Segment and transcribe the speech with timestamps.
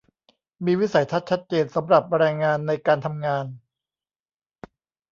[0.65, 3.45] มีวิสัยทัศน์ชัดเจนสำหรับแรงงานในการทำงาน